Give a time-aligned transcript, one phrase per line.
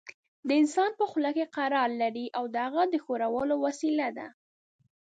[0.47, 4.27] د انسان په خوله کې قرار لري او د هغه د ښورولو وسیله ده.